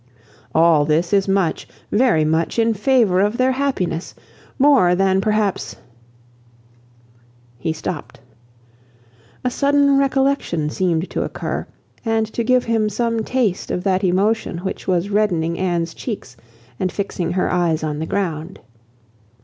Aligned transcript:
All 0.55 0.83
this 0.83 1.13
is 1.13 1.27
much, 1.27 1.67
very 1.91 2.25
much 2.25 2.57
in 2.57 2.73
favour 2.73 3.19
of 3.21 3.37
their 3.37 3.51
happiness; 3.51 4.15
more 4.57 4.95
than 4.95 5.21
perhaps—" 5.21 5.75
He 7.59 7.71
stopped. 7.71 8.19
A 9.43 9.51
sudden 9.51 9.99
recollection 9.99 10.71
seemed 10.71 11.07
to 11.11 11.21
occur, 11.21 11.67
and 12.03 12.25
to 12.33 12.43
give 12.43 12.63
him 12.63 12.89
some 12.89 13.23
taste 13.23 13.69
of 13.69 13.83
that 13.83 14.03
emotion 14.03 14.57
which 14.65 14.87
was 14.87 15.11
reddening 15.11 15.59
Anne's 15.59 15.93
cheeks 15.93 16.35
and 16.79 16.91
fixing 16.91 17.33
her 17.33 17.51
eyes 17.51 17.83
on 17.83 17.99
the 17.99 18.07
ground. 18.07 18.59